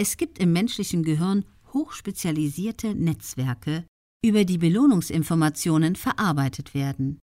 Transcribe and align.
Es 0.00 0.16
gibt 0.16 0.38
im 0.38 0.52
menschlichen 0.52 1.02
Gehirn 1.02 1.44
hochspezialisierte 1.74 2.94
Netzwerke, 2.94 3.84
über 4.24 4.44
die 4.44 4.58
Belohnungsinformationen 4.58 5.96
verarbeitet 5.96 6.72
werden. 6.72 7.18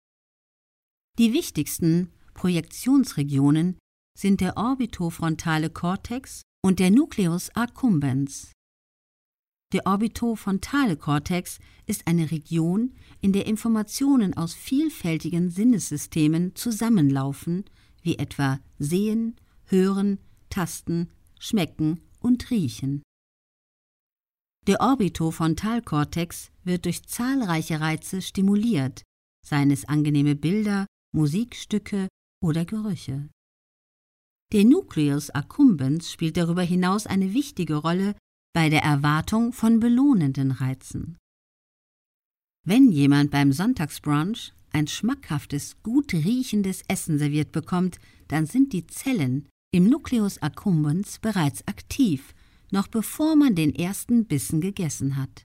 Die 1.17 1.31
wichtigsten 1.31 2.11
Projektionsregionen 2.33 3.77
sind 4.17 4.41
der 4.41 4.57
orbitofrontale 4.57 5.69
Kortex 5.69 6.41
und 6.61 6.79
der 6.79 6.91
Nucleus 6.91 7.49
accumbens. 7.55 8.51
Der 9.71 9.87
orbitofrontale 9.87 10.97
Kortex 10.97 11.59
ist 11.85 12.07
eine 12.07 12.29
Region, 12.29 12.93
in 13.21 13.31
der 13.31 13.45
Informationen 13.45 14.35
aus 14.35 14.53
vielfältigen 14.53 15.49
Sinnessystemen 15.49 16.55
zusammenlaufen, 16.55 17.63
wie 18.01 18.17
etwa 18.17 18.59
Sehen, 18.79 19.37
Hören, 19.63 20.19
Tasten, 20.49 21.09
Schmecken 21.39 22.01
und 22.25 22.49
Riechen. 22.49 23.03
Der 24.65 24.81
Orbitofrontalkortex 24.81 26.51
wird 26.63 26.85
durch 26.85 27.03
zahlreiche 27.03 27.79
Reize 27.79 28.23
stimuliert, 28.23 29.03
seien 29.45 29.69
es 29.69 29.85
angenehme 29.85 30.35
Bilder, 30.35 30.87
Musikstücke 31.13 32.07
oder 32.43 32.65
Gerüche. 32.65 33.29
Der 34.51 34.65
Nucleus 34.65 35.29
accumbens 35.29 36.11
spielt 36.11 36.35
darüber 36.37 36.63
hinaus 36.63 37.05
eine 37.05 37.33
wichtige 37.33 37.75
Rolle 37.75 38.15
bei 38.53 38.69
der 38.69 38.81
Erwartung 38.81 39.53
von 39.53 39.79
belohnenden 39.79 40.49
Reizen. 40.49 41.17
Wenn 42.65 42.91
jemand 42.91 43.29
beim 43.29 43.51
Sonntagsbrunch 43.51 44.53
ein 44.71 44.87
schmackhaftes, 44.87 45.81
gut 45.83 46.13
riechendes 46.13 46.81
Essen 46.87 47.19
serviert 47.19 47.51
bekommt, 47.51 47.99
dann 48.27 48.47
sind 48.47 48.73
die 48.73 48.87
Zellen 48.87 49.47
im 49.75 49.89
Nucleus 49.89 50.41
accumbens 50.41 51.19
bereits 51.19 51.67
aktiv, 51.67 52.33
noch 52.71 52.87
bevor 52.87 53.35
man 53.35 53.55
den 53.55 53.75
ersten 53.75 54.25
Bissen 54.25 54.61
gegessen 54.61 55.17
hat. 55.17 55.43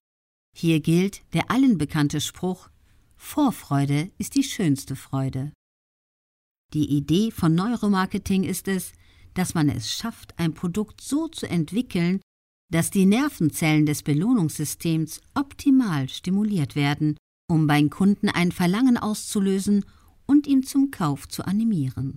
Hier 0.56 0.78
gilt 0.80 1.22
der 1.32 1.50
allen 1.50 1.78
bekannte 1.78 2.20
Spruch 2.20 2.70
Vorfreude 3.16 4.10
ist 4.18 4.36
die 4.36 4.44
schönste 4.44 4.94
Freude. 4.94 5.52
Die 6.72 6.88
Idee 6.96 7.32
von 7.32 7.56
Neuromarketing 7.56 8.44
ist 8.44 8.68
es, 8.68 8.92
dass 9.34 9.54
man 9.54 9.68
es 9.68 9.92
schafft, 9.92 10.38
ein 10.38 10.54
Produkt 10.54 11.00
so 11.00 11.26
zu 11.26 11.48
entwickeln, 11.48 12.20
dass 12.72 12.90
die 12.90 13.06
Nervenzellen 13.06 13.84
des 13.84 14.04
Belohnungssystems 14.04 15.20
optimal 15.34 16.08
stimuliert 16.08 16.76
werden, 16.76 17.16
um 17.48 17.66
beim 17.66 17.90
Kunden 17.90 18.28
ein 18.28 18.52
Verlangen 18.52 18.96
auszulösen 18.96 19.84
und 20.26 20.46
ihn 20.46 20.62
zum 20.62 20.92
Kauf 20.92 21.28
zu 21.28 21.44
animieren. 21.44 22.16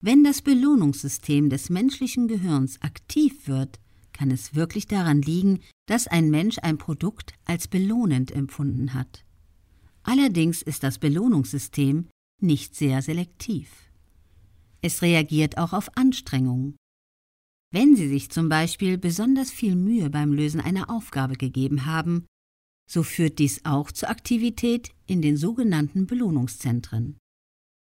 Wenn 0.00 0.22
das 0.22 0.42
Belohnungssystem 0.42 1.50
des 1.50 1.70
menschlichen 1.70 2.28
Gehirns 2.28 2.80
aktiv 2.82 3.48
wird, 3.48 3.80
kann 4.12 4.30
es 4.30 4.54
wirklich 4.54 4.86
daran 4.86 5.22
liegen, 5.22 5.60
dass 5.86 6.06
ein 6.06 6.30
Mensch 6.30 6.58
ein 6.60 6.78
Produkt 6.78 7.34
als 7.44 7.66
belohnend 7.66 8.30
empfunden 8.30 8.94
hat. 8.94 9.24
Allerdings 10.04 10.62
ist 10.62 10.84
das 10.84 10.98
Belohnungssystem 10.98 12.08
nicht 12.40 12.76
sehr 12.76 13.02
selektiv. 13.02 13.70
Es 14.82 15.02
reagiert 15.02 15.58
auch 15.58 15.72
auf 15.72 15.96
Anstrengung. 15.96 16.76
Wenn 17.72 17.96
Sie 17.96 18.08
sich 18.08 18.30
zum 18.30 18.48
Beispiel 18.48 18.98
besonders 18.98 19.50
viel 19.50 19.74
Mühe 19.74 20.10
beim 20.10 20.32
Lösen 20.32 20.60
einer 20.60 20.88
Aufgabe 20.90 21.34
gegeben 21.34 21.86
haben, 21.86 22.26
so 22.88 23.02
führt 23.02 23.38
dies 23.40 23.64
auch 23.64 23.90
zur 23.90 24.08
Aktivität 24.08 24.92
in 25.06 25.20
den 25.20 25.36
sogenannten 25.36 26.06
Belohnungszentren. 26.06 27.18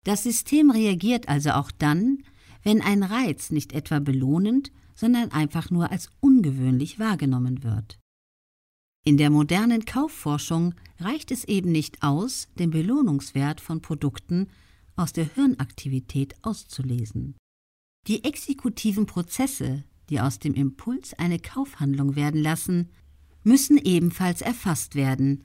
Das 0.04 0.22
System 0.22 0.70
reagiert 0.70 1.28
also 1.28 1.50
auch 1.50 1.70
dann, 1.70 2.22
wenn 2.62 2.80
ein 2.80 3.02
Reiz 3.02 3.50
nicht 3.50 3.72
etwa 3.72 3.98
belohnend, 3.98 4.70
sondern 4.94 5.32
einfach 5.32 5.70
nur 5.70 5.90
als 5.90 6.10
ungewöhnlich 6.20 6.98
wahrgenommen 6.98 7.62
wird. 7.64 7.98
In 9.06 9.16
der 9.18 9.28
modernen 9.28 9.84
Kaufforschung 9.84 10.74
reicht 10.98 11.30
es 11.30 11.44
eben 11.44 11.72
nicht 11.72 12.02
aus, 12.02 12.48
den 12.58 12.70
Belohnungswert 12.70 13.60
von 13.60 13.82
Produkten 13.82 14.48
aus 14.96 15.12
der 15.12 15.26
Hirnaktivität 15.34 16.34
auszulesen. 16.42 17.36
Die 18.06 18.24
exekutiven 18.24 19.06
Prozesse, 19.06 19.84
die 20.08 20.20
aus 20.20 20.38
dem 20.38 20.54
Impuls 20.54 21.12
eine 21.14 21.38
Kaufhandlung 21.38 22.16
werden 22.16 22.40
lassen, 22.40 22.90
müssen 23.42 23.76
ebenfalls 23.76 24.40
erfasst 24.40 24.94
werden, 24.94 25.44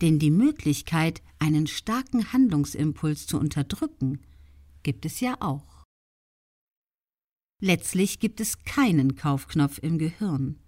denn 0.00 0.18
die 0.18 0.30
Möglichkeit, 0.30 1.22
einen 1.38 1.66
starken 1.66 2.32
Handlungsimpuls 2.32 3.26
zu 3.26 3.38
unterdrücken, 3.38 4.20
gibt 4.82 5.04
es 5.04 5.20
ja 5.20 5.36
auch. 5.40 5.84
Letztlich 7.60 8.20
gibt 8.20 8.40
es 8.40 8.62
keinen 8.64 9.16
Kaufknopf 9.16 9.78
im 9.78 9.98
Gehirn. 9.98 10.58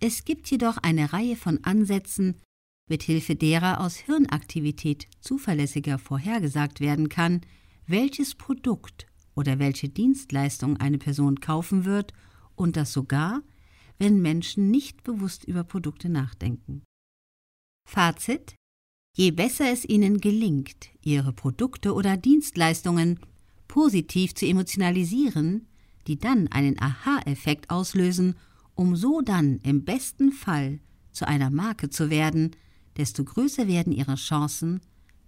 Es 0.00 0.24
gibt 0.24 0.48
jedoch 0.50 0.76
eine 0.78 1.12
Reihe 1.12 1.34
von 1.34 1.64
Ansätzen, 1.64 2.36
mit 2.88 3.02
Hilfe 3.02 3.34
derer 3.34 3.80
aus 3.80 3.96
Hirnaktivität 3.96 5.08
zuverlässiger 5.20 5.98
vorhergesagt 5.98 6.80
werden 6.80 7.08
kann, 7.08 7.42
welches 7.86 8.34
Produkt 8.34 9.06
oder 9.34 9.58
welche 9.58 9.88
Dienstleistung 9.88 10.76
eine 10.78 10.98
Person 10.98 11.40
kaufen 11.40 11.84
wird 11.84 12.12
und 12.54 12.76
das 12.76 12.92
sogar, 12.92 13.42
wenn 13.98 14.22
Menschen 14.22 14.70
nicht 14.70 15.02
bewusst 15.02 15.44
über 15.44 15.64
Produkte 15.64 16.08
nachdenken. 16.08 16.82
Fazit 17.88 18.54
Je 19.18 19.32
besser 19.32 19.72
es 19.72 19.84
ihnen 19.84 20.20
gelingt, 20.20 20.90
ihre 21.02 21.32
Produkte 21.32 21.92
oder 21.92 22.16
Dienstleistungen 22.16 23.18
positiv 23.66 24.34
zu 24.34 24.46
emotionalisieren, 24.46 25.66
die 26.06 26.18
dann 26.18 26.46
einen 26.48 26.80
Aha-Effekt 26.80 27.68
auslösen 27.68 28.36
um 28.78 28.94
so 28.94 29.22
dann 29.22 29.58
im 29.64 29.84
besten 29.84 30.30
Fall 30.30 30.78
zu 31.10 31.26
einer 31.26 31.50
Marke 31.50 31.90
zu 31.90 32.10
werden, 32.10 32.54
desto 32.96 33.24
größer 33.24 33.66
werden 33.66 33.92
ihre 33.92 34.14
Chancen, 34.14 34.80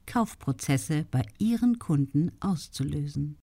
Kaufprozesse 0.06 1.05
bei 1.11 1.25
ihren 1.39 1.81
Kunden 1.81 2.31
auszulösen. 2.39 3.39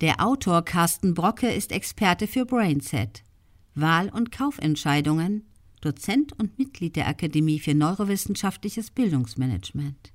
Der 0.00 0.26
Autor 0.26 0.64
Carsten 0.64 1.14
Brocke 1.14 1.52
ist 1.52 1.70
Experte 1.70 2.26
für 2.26 2.46
Brainset, 2.46 3.22
Wahl- 3.76 4.10
und 4.10 4.32
Kaufentscheidungen, 4.32 5.46
Dozent 5.84 6.32
und 6.38 6.58
Mitglied 6.58 6.96
der 6.96 7.08
Akademie 7.08 7.58
für 7.58 7.74
Neurowissenschaftliches 7.74 8.90
Bildungsmanagement. 8.90 10.13